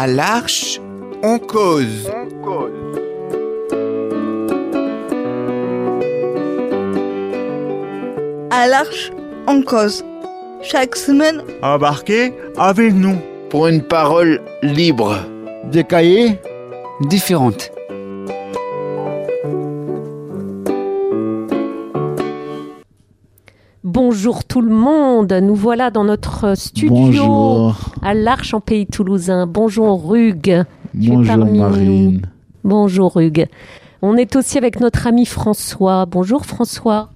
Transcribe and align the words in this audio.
À 0.00 0.06
l'Arche, 0.06 0.80
on 1.24 1.40
cause. 1.40 2.08
À 8.50 8.66
l'Arche, 8.68 9.10
on 9.46 9.62
cause. 9.62 10.04
Chaque 10.62 10.94
semaine, 10.94 11.42
Embarquez 11.62 12.32
avec 12.56 12.94
nous. 12.94 13.16
pour 13.50 13.66
une 13.66 13.82
parole 13.82 14.40
libre. 14.62 15.16
Des 15.64 15.82
cahiers 15.84 16.38
différentes. 17.08 17.70
Bonjour 23.90 24.44
tout 24.44 24.60
le 24.60 24.68
monde, 24.68 25.32
nous 25.32 25.54
voilà 25.54 25.90
dans 25.90 26.04
notre 26.04 26.54
studio 26.58 26.90
Bonjour. 26.90 27.74
à 28.02 28.12
l'Arche 28.12 28.52
en 28.52 28.60
Pays 28.60 28.86
Toulousain. 28.86 29.46
Bonjour 29.46 30.14
Hugues. 30.14 30.64
Bonjour 30.92 31.24
parmi 31.24 31.58
Marine. 31.58 32.12
nous. 32.12 32.20
Bonjour 32.64 33.18
Hugues. 33.18 33.46
On 34.02 34.18
est 34.18 34.36
aussi 34.36 34.58
avec 34.58 34.80
notre 34.80 35.06
ami 35.06 35.24
François. 35.24 36.04
Bonjour 36.04 36.44
François. 36.44 37.08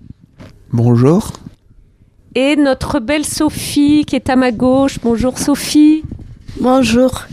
Bonjour. 0.73 1.33
Et 2.35 2.57
notre 2.57 3.01
belle 3.01 3.27
Sophie 3.27 4.07
qui 4.07 4.17
est 4.17 4.31
à 4.31 4.37
ma 4.37 4.51
gauche. 4.51 4.99
Bonjour 5.03 5.39
Sophie. 5.39 6.05
bonjour. 6.59 7.25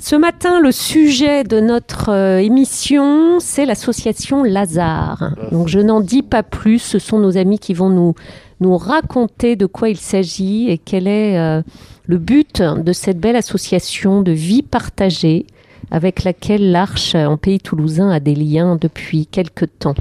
Ce 0.00 0.14
matin, 0.14 0.60
le 0.60 0.70
sujet 0.70 1.42
de 1.42 1.58
notre 1.60 2.10
euh, 2.10 2.38
émission, 2.38 3.40
c'est 3.40 3.66
l'association 3.66 4.44
Lazare. 4.44 5.34
Donc 5.50 5.66
je 5.68 5.80
n'en 5.80 6.00
dis 6.00 6.22
pas 6.22 6.42
plus, 6.44 6.78
ce 6.78 6.98
sont 7.00 7.18
nos 7.18 7.36
amis 7.36 7.58
qui 7.58 7.74
vont 7.74 7.90
nous, 7.90 8.14
nous 8.60 8.76
raconter 8.76 9.56
de 9.56 9.66
quoi 9.66 9.88
il 9.88 9.96
s'agit 9.96 10.70
et 10.70 10.78
quel 10.78 11.08
est 11.08 11.36
euh, 11.38 11.62
le 12.06 12.18
but 12.18 12.62
de 12.62 12.92
cette 12.92 13.18
belle 13.18 13.34
association 13.36 14.22
de 14.22 14.30
vie 14.32 14.62
partagée 14.62 15.46
avec 15.90 16.22
laquelle 16.22 16.70
l'Arche 16.70 17.14
en 17.16 17.36
pays 17.36 17.58
toulousain 17.58 18.10
a 18.10 18.20
des 18.20 18.34
liens 18.34 18.76
depuis 18.80 19.26
quelque 19.26 19.64
temps. 19.64 19.94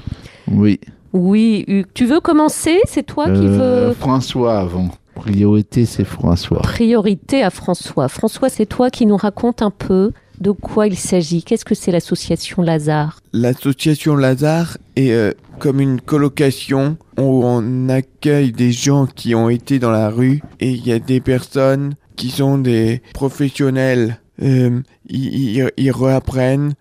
Oui. 0.51 0.79
Oui, 1.13 1.63
Hugues, 1.67 1.87
tu 1.95 2.05
veux 2.05 2.19
commencer? 2.19 2.79
C'est 2.85 3.05
toi 3.05 3.25
qui 3.25 3.45
Euh, 3.47 3.87
veux 3.89 3.93
François 3.93 4.59
avant. 4.59 4.89
Priorité, 5.17 5.85
c'est 5.85 6.03
François. 6.05 6.61
priorité 6.61 7.43
à 7.43 7.49
François. 7.49 8.07
François, 8.07 8.49
c'est 8.49 8.65
toi 8.65 8.89
qui 8.89 9.05
nous 9.05 9.17
raconte 9.17 9.61
un 9.61 9.71
peu 9.71 10.11
de 10.39 10.51
quoi 10.51 10.87
il 10.87 10.95
s'agit. 10.97 11.43
Qu'est-ce 11.43 11.65
que 11.65 11.75
c'est 11.75 11.91
l'association 11.91 12.61
Lazare? 12.61 13.19
L'association 13.33 14.15
Lazare 14.15 14.77
est 14.95 15.11
euh, 15.11 15.31
comme 15.59 15.81
une 15.81 15.99
colocation 15.99 16.97
où 17.17 17.43
on 17.43 17.89
accueille 17.89 18.51
des 18.51 18.71
gens 18.71 19.07
qui 19.07 19.33
ont 19.35 19.49
été 19.49 19.79
dans 19.79 19.89
la 19.91 20.09
rue 20.09 20.41
et 20.59 20.69
il 20.69 20.85
y 20.87 20.91
a 20.91 20.99
des 20.99 21.19
personnes 21.21 21.95
qui 22.15 22.29
sont 22.29 22.57
des 22.59 23.01
professionnels. 23.13 24.19
Euh, 24.43 24.81
ils, 25.09 25.57
ils- 25.57 25.71
ils 25.77 25.91
réapprennent 25.91 26.73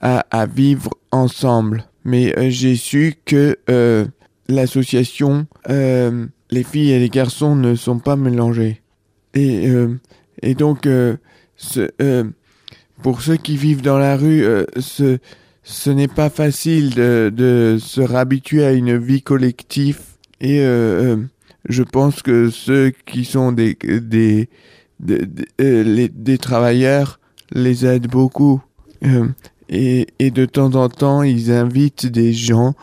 à, 0.00 0.24
à 0.30 0.46
vivre 0.46 0.90
ensemble. 1.10 1.84
Mais 2.04 2.36
euh, 2.38 2.48
j'ai 2.48 2.74
su 2.76 3.14
que 3.26 3.58
euh, 3.70 4.06
l'association, 4.48 5.46
euh, 5.68 6.26
les 6.52 6.62
filles 6.62 6.92
et 6.92 6.98
les 7.00 7.08
garçons 7.08 7.56
ne 7.56 7.74
sont 7.74 7.98
pas 7.98 8.14
mélangés. 8.14 8.82
Et, 9.34 9.68
euh, 9.68 9.98
et 10.42 10.54
donc, 10.54 10.86
euh, 10.86 11.16
ce, 11.56 11.88
euh, 12.00 12.24
pour 13.02 13.22
ceux 13.22 13.36
qui 13.38 13.56
vivent 13.56 13.82
dans 13.82 13.98
la 13.98 14.16
rue, 14.16 14.44
euh, 14.44 14.64
ce, 14.78 15.18
ce 15.62 15.90
n'est 15.90 16.08
pas 16.08 16.28
facile 16.28 16.94
de, 16.94 17.32
de 17.34 17.78
se 17.80 18.02
réhabituer 18.02 18.64
à 18.64 18.72
une 18.72 18.98
vie 18.98 19.22
collective. 19.22 20.00
Et 20.40 20.60
euh, 20.60 21.16
euh, 21.16 21.16
je 21.68 21.82
pense 21.82 22.20
que 22.22 22.50
ceux 22.50 22.92
qui 23.06 23.24
sont 23.24 23.50
des, 23.52 23.76
des, 23.82 24.50
des, 25.00 26.08
des- 26.08 26.38
travailleurs 26.38 27.18
les 27.50 27.86
aident 27.86 28.10
beaucoup. 28.10 28.60
Et, 29.68 30.06
et 30.18 30.30
de 30.30 30.44
temps 30.44 30.74
en 30.74 30.88
temps, 30.90 31.22
ils 31.22 31.50
invitent 31.50 32.06
des 32.06 32.34
gens 32.34 32.74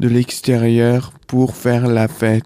de 0.00 0.08
l'extérieur 0.08 1.12
pour 1.28 1.54
faire 1.54 1.86
la 1.86 2.08
fête. 2.08 2.44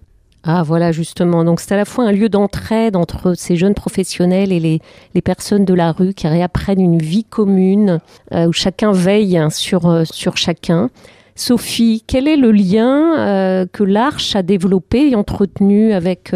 Ah 0.49 0.63
voilà 0.63 0.93
justement, 0.93 1.43
donc 1.43 1.59
c'est 1.59 1.73
à 1.73 1.75
la 1.77 1.83
fois 1.83 2.05
un 2.05 2.13
lieu 2.13 2.29
d'entraide 2.29 2.95
entre 2.95 3.33
ces 3.33 3.57
jeunes 3.57 3.73
professionnels 3.73 4.53
et 4.53 4.61
les, 4.61 4.79
les 5.13 5.21
personnes 5.21 5.65
de 5.65 5.73
la 5.73 5.91
rue 5.91 6.13
qui 6.13 6.25
réapprennent 6.25 6.79
une 6.79 6.99
vie 6.99 7.25
commune 7.25 7.99
euh, 8.33 8.47
où 8.47 8.53
chacun 8.53 8.93
veille 8.93 9.37
hein, 9.37 9.49
sur, 9.49 9.89
euh, 9.89 10.05
sur 10.05 10.37
chacun. 10.37 10.89
Sophie, 11.35 12.01
quel 12.07 12.29
est 12.29 12.37
le 12.37 12.53
lien 12.53 13.19
euh, 13.19 13.65
que 13.69 13.83
l'Arche 13.83 14.37
a 14.37 14.41
développé 14.41 15.09
et 15.09 15.15
entretenu 15.15 15.91
avec 15.91 16.33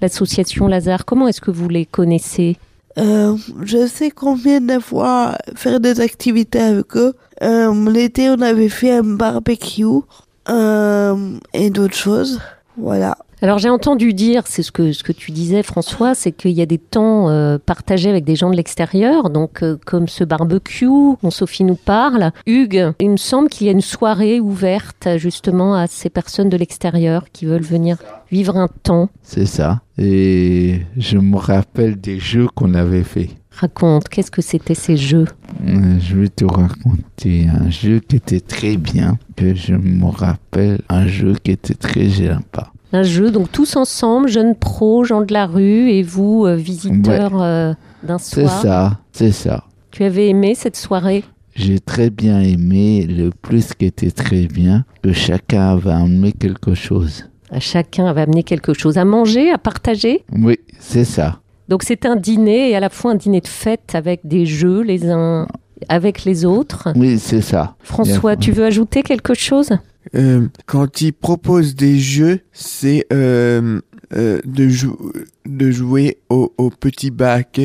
l'association 0.00 0.66
Lazare? 0.66 1.04
Comment 1.04 1.28
est-ce 1.28 1.42
que 1.42 1.50
vous 1.50 1.68
les 1.68 1.84
connaissez? 1.84 2.56
Je 2.96 3.86
sais 3.86 4.10
combien 4.10 4.62
de 4.62 4.78
fois 4.78 5.36
faire 5.54 5.80
des 5.80 6.00
activités 6.00 6.60
avec 6.60 6.96
eux. 6.96 7.14
L'été, 7.42 8.30
on 8.30 8.40
avait 8.40 8.70
fait 8.70 8.92
un 8.92 9.04
barbecue 9.04 10.00
et 10.48 11.70
d'autres 11.70 11.94
choses. 11.94 12.40
Voilà. 12.78 13.18
Alors 13.42 13.56
j'ai 13.58 13.70
entendu 13.70 14.12
dire, 14.12 14.42
c'est 14.46 14.62
ce 14.62 14.70
que, 14.70 14.92
ce 14.92 15.02
que 15.02 15.12
tu 15.12 15.30
disais 15.30 15.62
François, 15.62 16.14
c'est 16.14 16.30
qu'il 16.30 16.50
y 16.50 16.60
a 16.60 16.66
des 16.66 16.76
temps 16.76 17.30
euh, 17.30 17.56
partagés 17.58 18.10
avec 18.10 18.24
des 18.24 18.36
gens 18.36 18.50
de 18.50 18.56
l'extérieur, 18.56 19.30
donc 19.30 19.62
euh, 19.62 19.78
comme 19.86 20.08
ce 20.08 20.24
barbecue 20.24 20.86
dont 21.22 21.30
Sophie 21.30 21.64
nous 21.64 21.74
parle. 21.74 22.32
Hugues, 22.46 22.92
il 23.00 23.10
me 23.10 23.16
semble 23.16 23.48
qu'il 23.48 23.66
y 23.66 23.70
a 23.70 23.72
une 23.72 23.80
soirée 23.80 24.40
ouverte 24.40 25.08
justement 25.16 25.74
à 25.74 25.86
ces 25.86 26.10
personnes 26.10 26.50
de 26.50 26.56
l'extérieur 26.58 27.24
qui 27.32 27.46
veulent 27.46 27.62
venir 27.62 27.96
vivre 28.30 28.58
un 28.58 28.68
temps. 28.82 29.08
C'est 29.22 29.46
ça. 29.46 29.80
Et 29.96 30.82
je 30.98 31.16
me 31.16 31.36
rappelle 31.38 31.98
des 31.98 32.18
jeux 32.18 32.46
qu'on 32.54 32.74
avait 32.74 33.04
fait. 33.04 33.30
Raconte, 33.52 34.10
qu'est-ce 34.10 34.30
que 34.30 34.42
c'était 34.42 34.74
ces 34.74 34.98
jeux? 34.98 35.26
Euh, 35.66 35.98
Je 35.98 36.16
vais 36.16 36.28
te 36.28 36.44
raconter 36.44 37.46
un 37.48 37.70
jeu 37.70 38.00
qui 38.00 38.16
était 38.16 38.40
très 38.40 38.76
bien, 38.76 39.18
que 39.34 39.54
je 39.54 39.72
me 39.74 40.04
rappelle, 40.06 40.82
un 40.90 41.06
jeu 41.06 41.34
qui 41.42 41.52
était 41.52 41.74
très 41.74 42.08
sympa. 42.10 42.70
Un 42.92 43.02
jeu, 43.04 43.30
donc 43.30 43.52
tous 43.52 43.76
ensemble, 43.76 44.28
jeunes 44.28 44.56
pros, 44.56 45.04
gens 45.04 45.22
de 45.22 45.32
la 45.32 45.46
rue 45.46 45.90
et 45.90 46.02
vous, 46.02 46.44
euh, 46.44 46.56
visiteurs 46.56 47.40
euh, 47.40 47.72
d'un 48.02 48.18
C'est 48.18 48.46
soir. 48.46 48.62
ça, 48.62 48.98
c'est 49.12 49.32
ça. 49.32 49.64
Tu 49.92 50.02
avais 50.04 50.28
aimé 50.28 50.54
cette 50.56 50.76
soirée? 50.76 51.24
J'ai 51.54 51.78
très 51.80 52.10
bien 52.10 52.40
aimé, 52.40 53.06
le 53.08 53.30
plus 53.30 53.74
qui 53.74 53.86
était 53.86 54.10
très 54.10 54.46
bien, 54.46 54.84
que 55.02 55.12
chacun 55.12 55.72
avait 55.72 55.90
amené 55.92 56.32
quelque 56.32 56.74
chose. 56.74 57.26
Chacun 57.58 58.06
avait 58.06 58.22
amené 58.22 58.42
quelque 58.44 58.72
chose 58.72 58.98
à 58.98 59.04
manger, 59.04 59.50
à 59.50 59.58
partager? 59.58 60.24
Oui, 60.32 60.58
c'est 60.78 61.04
ça. 61.04 61.40
Donc 61.68 61.82
c'est 61.84 62.06
un 62.06 62.16
dîner 62.16 62.70
et 62.70 62.76
à 62.76 62.80
la 62.80 62.88
fois 62.88 63.12
un 63.12 63.14
dîner 63.16 63.40
de 63.40 63.48
fête 63.48 63.94
avec 63.94 64.20
des 64.24 64.46
jeux 64.46 64.82
les 64.82 65.08
uns 65.08 65.46
avec 65.88 66.24
les 66.24 66.44
autres. 66.44 66.88
Oui, 66.96 67.18
c'est 67.18 67.40
ça. 67.40 67.76
François, 67.80 68.36
tu 68.36 68.52
veux 68.52 68.64
ajouter 68.64 69.02
quelque 69.02 69.34
chose? 69.34 69.70
Euh, 70.14 70.48
quand 70.66 71.00
ils 71.02 71.12
proposent 71.12 71.74
des 71.74 71.98
jeux, 71.98 72.40
c'est 72.52 73.06
euh, 73.12 73.80
euh, 74.14 74.40
de, 74.44 74.68
jou- 74.68 75.12
de 75.46 75.70
jouer 75.70 76.18
au, 76.30 76.52
au 76.58 76.70
petit 76.70 77.10
bac, 77.10 77.60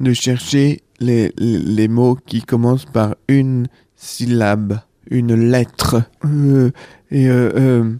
de 0.00 0.12
chercher 0.12 0.80
les, 1.00 1.32
les 1.38 1.88
mots 1.88 2.16
qui 2.26 2.42
commencent 2.42 2.84
par 2.84 3.14
une 3.28 3.68
syllabe, 3.96 4.80
une 5.10 5.34
lettre. 5.34 6.02
Euh, 6.24 6.70
et 7.10 7.28
euh, 7.28 7.50
euh, 7.56 7.92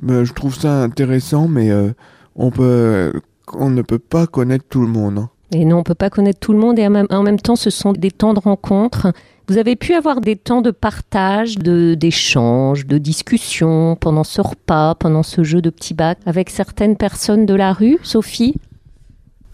ben, 0.00 0.24
je 0.24 0.32
trouve 0.32 0.54
ça 0.54 0.82
intéressant, 0.82 1.48
mais 1.48 1.70
euh, 1.70 1.90
on 2.36 2.50
peut, 2.50 3.12
on 3.54 3.70
ne 3.70 3.82
peut 3.82 3.98
pas 3.98 4.26
connaître 4.26 4.64
tout 4.68 4.82
le 4.82 4.88
monde. 4.88 5.18
hein. 5.18 5.30
Et 5.52 5.64
non, 5.64 5.78
on 5.78 5.82
peut 5.82 5.94
pas 5.94 6.10
connaître 6.10 6.40
tout 6.40 6.52
le 6.52 6.58
monde 6.58 6.78
et 6.78 6.86
en 6.86 7.22
même, 7.22 7.40
temps, 7.40 7.56
ce 7.56 7.70
sont 7.70 7.92
des 7.92 8.10
temps 8.10 8.34
de 8.34 8.40
rencontre. 8.40 9.12
Vous 9.48 9.58
avez 9.58 9.76
pu 9.76 9.94
avoir 9.94 10.20
des 10.20 10.34
temps 10.34 10.60
de 10.60 10.72
partage, 10.72 11.56
de 11.56 11.94
d'échange, 11.94 12.86
de 12.86 12.98
discussion 12.98 13.96
pendant 14.00 14.24
ce 14.24 14.40
repas, 14.40 14.96
pendant 14.96 15.22
ce 15.22 15.44
jeu 15.44 15.62
de 15.62 15.70
petit 15.70 15.94
bac 15.94 16.18
avec 16.26 16.50
certaines 16.50 16.96
personnes 16.96 17.46
de 17.46 17.54
la 17.54 17.72
rue, 17.72 17.98
Sophie? 18.02 18.56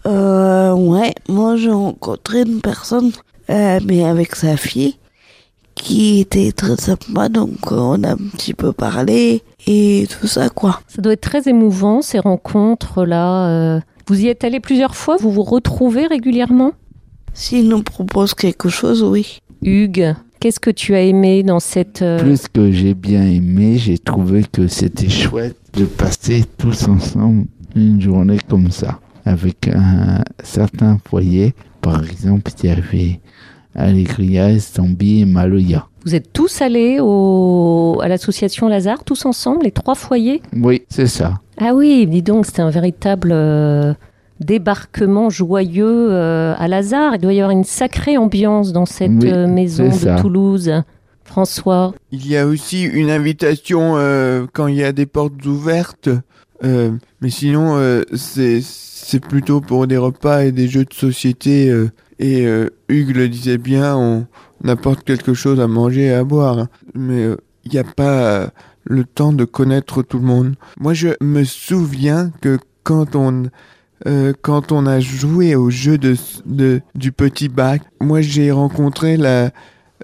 Euh, 0.07 0.73
ouais, 0.73 1.13
moi 1.29 1.55
j'ai 1.57 1.69
rencontré 1.69 2.41
une 2.41 2.59
personne, 2.59 3.11
euh, 3.51 3.79
mais 3.85 4.03
avec 4.03 4.35
sa 4.35 4.57
fille, 4.57 4.97
qui 5.75 6.19
était 6.19 6.51
très 6.51 6.75
sympa, 6.75 7.29
donc 7.29 7.71
euh, 7.71 7.77
on 7.77 8.03
a 8.03 8.13
un 8.13 8.17
petit 8.17 8.55
peu 8.55 8.73
parlé 8.73 9.43
et 9.67 10.07
tout 10.09 10.27
ça 10.27 10.49
quoi. 10.49 10.81
Ça 10.87 11.03
doit 11.03 11.13
être 11.13 11.21
très 11.21 11.47
émouvant 11.47 12.01
ces 12.01 12.19
rencontres 12.19 13.05
là. 13.05 13.47
euh. 13.47 13.79
Vous 14.07 14.21
y 14.21 14.27
êtes 14.27 14.43
allé 14.43 14.59
plusieurs 14.59 14.95
fois, 14.95 15.15
vous 15.17 15.31
vous 15.31 15.43
retrouvez 15.43 16.07
régulièrement 16.07 16.71
S'il 17.33 17.69
nous 17.69 17.83
propose 17.83 18.33
quelque 18.33 18.69
chose, 18.69 19.01
oui. 19.03 19.39
Hugues, 19.63 20.13
qu'est-ce 20.39 20.59
que 20.59 20.69
tu 20.71 20.93
as 20.93 21.01
aimé 21.03 21.41
dans 21.43 21.59
cette... 21.61 22.01
euh, 22.01 22.19
Plus 22.19 22.47
que 22.47 22.71
j'ai 22.71 22.93
bien 22.93 23.23
aimé, 23.23 23.77
j'ai 23.77 23.97
trouvé 23.97 24.43
que 24.51 24.67
c'était 24.67 25.09
chouette 25.09 25.55
de 25.73 25.85
passer 25.85 26.43
tous 26.57 26.87
ensemble 26.87 27.45
une 27.75 28.01
journée 28.01 28.37
comme 28.49 28.71
ça, 28.71 28.99
avec 29.25 29.67
un 29.69 30.21
certain 30.43 30.99
foyer. 31.07 31.53
Par 31.81 32.03
exemple, 32.03 32.51
il 32.61 32.69
y 32.69 32.71
avait 32.71 33.19
Allegria, 33.75 34.51
Estambi 34.51 35.21
et 35.21 35.25
Maloya. 35.25 35.87
Vous 36.05 36.15
êtes 36.15 36.33
tous 36.33 36.61
allés 36.61 36.99
au... 36.99 37.99
à 38.01 38.07
l'association 38.07 38.67
Lazare, 38.67 39.03
tous 39.03 39.25
ensemble, 39.25 39.63
les 39.63 39.71
trois 39.71 39.95
foyers? 39.95 40.41
Oui, 40.55 40.83
c'est 40.89 41.07
ça. 41.07 41.35
Ah 41.57 41.73
oui, 41.73 42.05
dis 42.07 42.21
donc, 42.21 42.45
c'était 42.45 42.61
un 42.61 42.69
véritable 42.69 43.31
euh, 43.31 43.93
débarquement 44.39 45.29
joyeux 45.29 46.11
euh, 46.11 46.53
à 46.57 46.67
Lazare. 46.67 47.15
Il 47.15 47.21
doit 47.21 47.33
y 47.33 47.39
avoir 47.39 47.51
une 47.51 47.63
sacrée 47.63 48.17
ambiance 48.17 48.73
dans 48.73 48.85
cette 48.85 49.11
Oui, 49.11 49.31
euh, 49.31 49.47
maison 49.47 49.87
de 49.87 49.93
ça. 49.93 50.15
Toulouse. 50.15 50.71
François, 51.23 51.93
Il 52.11 52.27
y 52.27 52.37
a 52.37 52.45
aussi 52.45 52.83
une 52.83 53.09
invitation 53.09 53.93
euh, 53.95 54.45
quand 54.51 54.67
il 54.67 54.75
y 54.75 54.83
a 54.83 54.91
des 54.91 55.05
portes 55.05 55.43
ouvertes. 55.45 56.09
Euh, 56.63 56.91
mais 57.21 57.29
sinon, 57.29 57.75
euh, 57.77 58.03
c'est 58.13 59.19
plutôt 59.19 59.61
pour 59.61 59.87
des 59.87 59.97
repas 59.97 60.43
et 60.45 60.51
des 60.51 60.67
jeux 60.67 60.85
de 60.85 60.93
société. 60.93 61.69
euh, 61.69 61.89
et 62.19 62.45
euh, 62.45 62.69
Hugues 62.89 63.15
le 63.15 63.27
disait 63.27 63.57
bien, 63.57 63.95
on, 63.97 64.27
on 64.63 64.67
apporte 64.69 65.03
quelque 65.03 65.33
chose 65.33 65.59
à 65.59 65.67
manger 65.67 66.05
et 66.05 66.13
à 66.13 66.23
boire. 66.23 66.59
hein. 66.59 66.69
Mais 66.93 67.23
euh, 67.23 67.37
il 67.65 67.71
n'y 67.71 67.79
a 67.79 67.83
pas 67.83 68.23
euh, 68.23 68.47
le 68.85 69.03
temps 69.03 69.33
de 69.33 69.45
connaître 69.45 70.03
tout 70.03 70.19
le 70.19 70.25
monde. 70.25 70.55
Moi, 70.79 70.93
je 70.93 71.09
me 71.21 71.43
souviens 71.43 72.31
que 72.41 72.59
quand 72.83 73.15
on 73.15 73.45
euh, 74.05 74.33
quand 74.41 74.71
on 74.73 74.85
a 74.85 74.99
joué 74.99 75.55
au 75.55 75.69
jeu 75.69 75.97
de, 75.97 76.15
de 76.45 76.81
du 76.93 77.11
petit 77.13 77.47
bac, 77.47 77.81
moi 78.01 78.19
j'ai 78.21 78.51
rencontré 78.51 79.15
la 79.15 79.51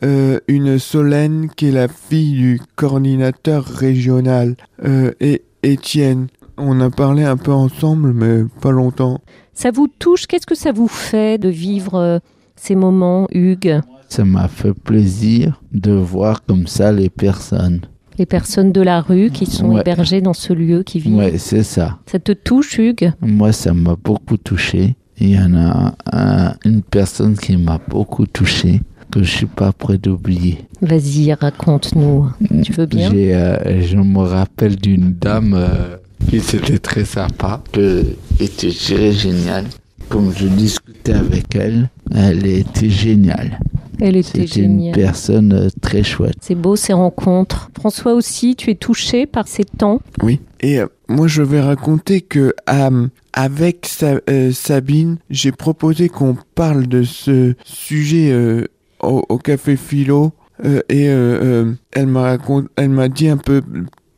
euh, 0.05 0.39
une 0.47 0.79
Solène 0.79 1.49
qui 1.55 1.67
est 1.67 1.71
la 1.73 1.89
fille 1.89 2.31
du 2.31 2.61
coordinateur 2.77 3.65
régional 3.65 4.55
euh, 4.85 5.11
et 5.19 5.41
Étienne. 5.63 6.27
On 6.59 6.79
a 6.81 6.89
parlé 6.89 7.23
un 7.23 7.37
peu 7.37 7.51
ensemble, 7.53 8.13
mais 8.13 8.43
pas 8.61 8.71
longtemps. 8.71 9.19
ça 9.53 9.71
vous 9.71 9.87
touche? 9.87 10.27
Qu'est-ce 10.27 10.45
que 10.45 10.55
ça 10.55 10.71
vous 10.71 10.87
fait 10.87 11.37
de 11.37 11.49
vivre 11.49 11.95
euh, 11.95 12.19
ces 12.55 12.75
moments, 12.75 13.27
Hugues? 13.31 13.79
Ça 14.09 14.25
m'a 14.25 14.47
fait 14.47 14.73
plaisir 14.73 15.61
de 15.71 15.91
voir 15.91 16.43
comme 16.45 16.67
ça 16.67 16.91
les 16.91 17.09
personnes. 17.09 17.81
Les 18.17 18.25
personnes 18.25 18.71
de 18.71 18.81
la 18.81 18.99
rue 19.01 19.29
qui 19.29 19.45
sont 19.45 19.69
Ouais. 19.73 19.81
hébergées 19.81 20.19
dans 20.21 20.33
ce 20.33 20.51
lieu, 20.53 20.83
qui 20.83 20.99
vivent. 20.99 21.15
Ouais, 21.15 21.37
c'est 21.37 21.63
ça. 21.63 21.97
Ça 22.05 22.19
te 22.19 22.31
touche, 22.33 22.77
Hugues? 22.77 23.13
Moi, 23.21 23.51
ça 23.53 23.73
m'a 23.73 23.95
beaucoup 23.95 24.37
touché. 24.37 24.95
Il 25.19 25.29
y 25.29 25.39
en 25.39 25.53
a 25.55 25.93
un- 26.11 26.53
une 26.65 26.81
personne 26.81 27.35
qui 27.37 27.55
m'a 27.57 27.79
beaucoup 27.89 28.25
touché, 28.25 28.81
que 29.11 29.21
je 29.23 29.29
suis 29.29 29.45
pas 29.45 29.71
prêt 29.71 29.97
d'oublier. 29.97 30.59
Vas-y, 30.81 31.33
raconte-nous. 31.33 32.29
Tu 32.63 32.71
veux 32.73 32.85
bien? 32.85 33.11
Euh, 33.13 33.81
Je 33.81 33.97
me 33.97 34.19
rappelle 34.19 34.75
d'une 34.77 35.13
dame 35.13 35.53
euh, 35.55 35.97
qui 36.27 36.37
était 36.37 36.79
très 36.79 37.05
sympa, 37.05 37.61
qui 37.71 38.03
était 38.39 38.71
très 38.71 39.11
géniale. 39.11 39.65
Comme 40.09 40.33
je 40.35 40.47
discutais 40.47 41.13
avec 41.13 41.55
elle, 41.55 41.89
elle 42.15 42.45
était 42.47 42.89
géniale. 42.89 43.59
Elle 44.01 44.15
était 44.15 44.47
C'était 44.47 44.61
une 44.61 44.79
géniale. 44.79 44.95
personne 44.95 45.53
euh, 45.53 45.67
très 45.81 46.03
chouette. 46.03 46.35
C'est 46.41 46.55
beau 46.55 46.75
ces 46.75 46.93
rencontres. 46.93 47.69
François 47.77 48.13
aussi, 48.13 48.55
tu 48.55 48.71
es 48.71 48.75
touché 48.75 49.25
par 49.27 49.47
ces 49.47 49.65
temps? 49.65 49.99
Oui. 50.23 50.39
Et 50.61 50.79
euh, 50.79 50.87
moi, 51.09 51.27
je 51.27 51.41
vais 51.43 51.61
raconter 51.61 52.21
que 52.21 52.53
euh, 52.69 53.07
avec 53.33 53.85
Sa- 53.85 54.21
euh, 54.29 54.51
Sabine, 54.51 55.17
j'ai 55.29 55.51
proposé 55.51 56.09
qu'on 56.09 56.37
parle 56.55 56.87
de 56.87 57.03
ce 57.03 57.53
sujet 57.65 58.31
euh, 58.31 58.65
au, 59.03 59.23
au 59.29 59.37
café 59.37 59.75
philo. 59.75 60.31
euh, 60.65 60.79
et 60.89 61.07
euh, 61.09 61.39
euh, 61.65 61.73
elle 61.91 62.07
m'a 62.07 62.21
raconté, 62.23 62.67
elle 62.77 62.89
m'a 62.89 63.09
dit 63.09 63.27
un 63.29 63.37
peu 63.37 63.61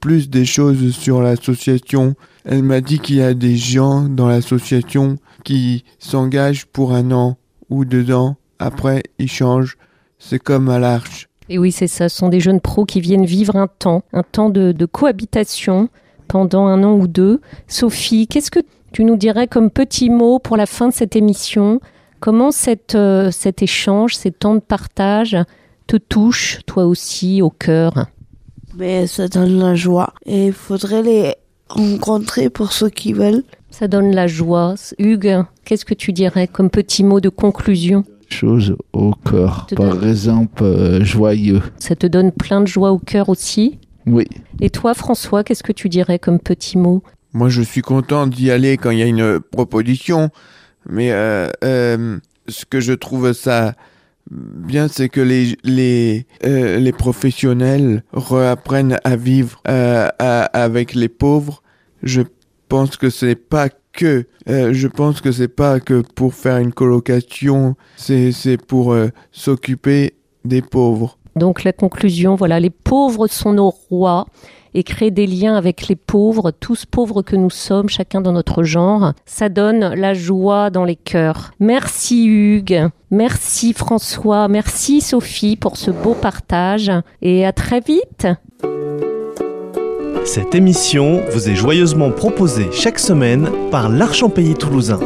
plus 0.01 0.30
des 0.30 0.44
choses 0.44 0.94
sur 0.94 1.21
l'association. 1.21 2.15
Elle 2.44 2.63
m'a 2.63 2.81
dit 2.81 3.00
qu'il 3.00 3.15
y 3.15 3.21
a 3.21 3.33
des 3.33 3.56
gens 3.56 4.01
dans 4.01 4.27
l'association 4.27 5.15
qui 5.45 5.86
s'engagent 6.00 6.65
pour 6.65 6.94
un 6.94 7.12
an 7.12 7.38
ou 7.69 7.86
deux 7.86 8.12
ans. 8.12 8.36
Après, 8.59 9.03
ils 9.19 9.31
changent. 9.31 9.77
C'est 10.19 10.39
comme 10.39 10.69
à 10.69 10.80
l'arche. 10.80 11.30
Et 11.50 11.57
oui, 11.57 11.71
c'est 11.71 11.88
ça. 11.88 12.09
Ce 12.09 12.18
sont 12.18 12.30
des 12.30 12.39
jeunes 12.39 12.62
pros 12.62 12.86
qui 12.86 13.00
viennent 13.00 13.25
vivre 13.25 13.56
un 13.56 13.68
temps, 13.68 14.03
un 14.12 14.24
temps 14.24 14.50
de, 14.50 14.86
cohabitation 14.86 15.89
pendant 16.27 16.65
un 16.65 16.83
an 16.83 16.94
ou 16.94 17.07
deux. 17.07 17.39
Sophie, 17.68 18.27
qu'est-ce 18.27 18.51
que 18.51 18.59
tu 18.92 19.04
nous 19.04 19.18
dirais 19.18 19.47
comme 19.47 19.69
petit 19.69 20.09
mot 20.09 20.39
pour 20.39 20.57
la 20.57 20.65
fin 20.65 20.89
de 20.89 20.94
cette 20.94 21.15
émission? 21.15 21.80
Comment 22.19 22.50
euh, 22.95 23.31
cet 23.31 23.62
échange, 23.62 24.15
ces 24.15 24.31
temps 24.31 24.56
de 24.56 24.59
partage 24.59 25.38
te 25.88 25.97
touche, 25.97 26.59
toi 26.65 26.86
aussi, 26.86 27.42
au 27.42 27.50
cœur? 27.50 27.94
Mais 28.77 29.07
ça 29.07 29.27
donne 29.27 29.59
la 29.59 29.75
joie. 29.75 30.13
Et 30.25 30.47
il 30.47 30.53
faudrait 30.53 31.03
les 31.03 31.35
rencontrer 31.69 32.50
pour 32.50 32.71
ceux 32.71 32.89
qui 32.89 33.13
veulent. 33.13 33.44
Ça 33.69 33.88
donne 33.88 34.13
la 34.13 34.27
joie. 34.27 34.75
Hugues, 35.00 35.44
qu'est-ce 35.65 35.85
que 35.85 35.94
tu 35.94 36.12
dirais 36.13 36.47
comme 36.47 36.69
petit 36.69 37.03
mot 37.03 37.19
de 37.19 37.29
conclusion? 37.29 38.03
Chose 38.29 38.75
au 38.94 39.12
cœur. 39.13 39.68
Par 39.75 39.95
donne- 39.97 40.09
exemple, 40.09 40.63
euh, 40.63 41.03
joyeux. 41.03 41.62
Ça 41.79 41.95
te 41.95 42.07
donne 42.07 42.31
plein 42.31 42.62
de 42.62 42.68
joie 42.68 42.91
au 42.91 43.00
cœur 43.00 43.29
aussi? 43.29 43.77
Oui. 44.06 44.25
Et 44.62 44.69
toi, 44.69 44.94
François, 44.94 45.44
qu'est-ce 45.44 45.63
que 45.63 45.73
tu 45.73 45.89
dirais 45.89 46.18
comme 46.19 46.39
petit 46.39 46.77
mot? 46.77 47.03
Moi, 47.33 47.50
je 47.50 47.62
suis 47.62 47.81
content 47.81 48.27
d'y 48.27 48.51
aller 48.51 48.77
quand 48.77 48.91
il 48.91 49.00
y 49.00 49.03
a 49.03 49.06
une 49.06 49.39
proposition, 49.39 50.29
mais 50.89 51.12
euh, 51.12 51.50
euh, 51.63 52.18
ce 52.47 52.65
que 52.65 52.79
je 52.79 52.94
trouve 52.94 53.31
ça 53.33 53.73
bien, 54.31 54.88
c'est 54.88 55.10
que 55.10 55.22
les 55.22 55.57
les 55.63 56.25
euh, 56.45 56.80
les 56.80 56.92
professionnels 56.92 58.04
réapprennent 58.13 58.98
à 59.04 59.16
vivre 59.16 59.62
euh, 59.68 60.07
avec 60.18 60.94
les 60.95 61.10
pauvres. 61.10 61.62
Je 62.01 62.22
pense 62.69 62.95
que 62.95 63.10
c'est 63.10 63.36
pas 63.36 63.69
que 63.92 64.25
euh, 64.50 64.74
je 64.74 64.88
pense 64.88 65.22
que 65.22 65.31
c'est 65.31 65.48
pas 65.48 65.80
que 65.80 66.01
pour 66.16 66.33
faire 66.33 66.57
une 66.57 66.72
colocation, 66.72 67.75
c'est 67.98 68.31
c'est 68.31 68.57
pour 68.57 68.94
euh, 68.94 69.10
s'occuper 69.31 70.13
des 70.45 70.62
pauvres. 70.62 71.18
Donc 71.36 71.63
la 71.63 71.74
conclusion, 71.74 72.36
voilà, 72.36 72.60
les 72.60 72.69
pauvres 72.69 73.28
sont 73.28 73.54
nos 73.54 73.74
rois 73.89 74.25
et 74.74 74.83
créer 74.83 75.12
des 75.12 75.28
liens 75.28 75.56
avec 75.56 75.88
les 75.88 75.95
pauvres, 75.95 76.51
tous 76.51 76.86
pauvres 76.86 77.22
que 77.22 77.36
nous 77.36 77.50
sommes, 77.50 77.89
chacun 77.89 78.22
dans 78.22 78.31
notre 78.31 78.63
genre, 78.63 79.13
ça 79.25 79.50
donne 79.50 79.94
la 79.95 80.13
joie 80.13 80.69
dans 80.69 80.86
les 80.86 80.95
cœurs. 80.95 81.51
Merci 81.60 82.25
Hugues, 82.25 82.88
merci 83.10 83.74
François, 83.74 84.48
merci 84.48 85.01
Sophie 85.01 85.57
pour 85.57 85.78
ce 85.78 85.92
beau 85.92 86.13
partage 86.13 86.92
et 87.22 87.45
à 87.45 87.51
très 87.51 87.81
vite. 87.81 88.28
Cette 90.24 90.54
émission 90.54 91.22
vous 91.31 91.50
est 91.50 91.56
joyeusement 91.56 92.12
proposée 92.12 92.69
chaque 92.72 93.00
semaine 93.00 93.50
par 93.72 93.89
l'Archempélie 93.89 94.54
toulousain. 94.54 95.00